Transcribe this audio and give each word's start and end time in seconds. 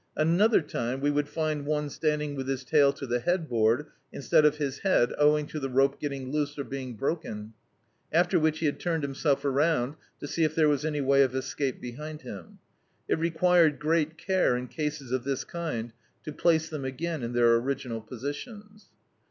Another 0.17 0.61
time 0.61 0.99
we 0.99 1.11
would 1.11 1.29
find 1.29 1.63
cme 1.63 1.91
standing 1.91 2.33
with 2.33 2.47
his 2.47 2.63
tail 2.63 2.91
to 2.91 3.05
the 3.05 3.19
head 3.19 3.47
board, 3.47 3.85
instead 4.11 4.45
of 4.45 4.57
his 4.57 4.79
head, 4.79 5.13
owing 5.19 5.45
to 5.45 5.59
the 5.59 5.69
rope 5.69 6.01
getting 6.01 6.31
loose, 6.31 6.57
or 6.57 6.63
being 6.63 6.95
broken; 6.95 7.53
after 8.11 8.39
which 8.39 8.57
he 8.57 8.65
had 8.65 8.79
turned 8.79 9.03
himself 9.03 9.43
aroimd 9.43 9.95
to 10.19 10.27
see 10.27 10.43
if 10.43 10.55
there 10.55 10.67
was 10.67 10.83
any 10.83 11.01
way 11.01 11.21
of 11.21 11.35
escape 11.35 11.79
behind 11.79 12.23
him. 12.23 12.57
It 13.07 13.19
required 13.19 13.77
great 13.77 14.17
care, 14.17 14.57
in 14.57 14.69
cases 14.69 15.11
of 15.11 15.23
this 15.23 15.43
kind, 15.43 15.93
to 16.23 16.33
place 16.33 16.67
them 16.67 16.83
again 16.83 17.21
in 17.21 17.33
their 17.33 17.53
original 17.57 18.01
positions. 18.01 18.89